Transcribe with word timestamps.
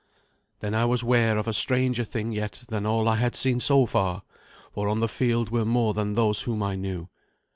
Then 0.61 0.73
I 0.73 0.85
was 0.85 1.03
ware 1.03 1.37
of 1.37 1.47
a 1.47 1.53
stranger 1.53 2.03
thing 2.03 2.31
yet 2.31 2.63
than 2.69 2.87
all 2.87 3.07
I 3.07 3.17
had 3.17 3.35
seen 3.35 3.59
so 3.59 3.85
far, 3.85 4.23
for 4.73 4.89
on 4.89 4.99
the 4.99 5.07
field 5.07 5.51
were 5.51 5.63
more 5.63 5.93
than 5.93 6.13
those 6.15 6.41
whom 6.41 6.63
I 6.63 6.73
knew. 6.75 7.07